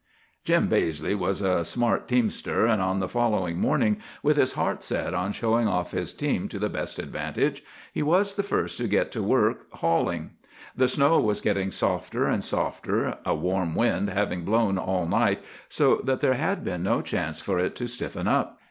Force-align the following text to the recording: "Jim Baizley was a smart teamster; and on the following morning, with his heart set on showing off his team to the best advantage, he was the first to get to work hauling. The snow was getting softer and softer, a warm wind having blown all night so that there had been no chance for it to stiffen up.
"Jim 0.43 0.67
Baizley 0.67 1.13
was 1.13 1.41
a 1.41 1.63
smart 1.63 2.07
teamster; 2.07 2.65
and 2.65 2.81
on 2.81 2.99
the 2.99 3.07
following 3.07 3.59
morning, 3.59 3.97
with 4.23 4.35
his 4.35 4.53
heart 4.53 4.81
set 4.81 5.13
on 5.13 5.31
showing 5.31 5.67
off 5.67 5.91
his 5.91 6.11
team 6.11 6.47
to 6.47 6.57
the 6.57 6.69
best 6.69 6.97
advantage, 6.97 7.61
he 7.93 8.01
was 8.01 8.33
the 8.33 8.41
first 8.41 8.79
to 8.79 8.87
get 8.87 9.11
to 9.11 9.21
work 9.21 9.71
hauling. 9.73 10.31
The 10.75 10.87
snow 10.87 11.19
was 11.19 11.39
getting 11.39 11.69
softer 11.69 12.25
and 12.25 12.43
softer, 12.43 13.19
a 13.23 13.35
warm 13.35 13.75
wind 13.75 14.09
having 14.09 14.43
blown 14.43 14.79
all 14.79 15.05
night 15.05 15.43
so 15.69 15.97
that 16.03 16.19
there 16.19 16.33
had 16.33 16.63
been 16.63 16.81
no 16.81 17.03
chance 17.03 17.39
for 17.39 17.59
it 17.59 17.75
to 17.75 17.87
stiffen 17.87 18.27
up. 18.27 18.59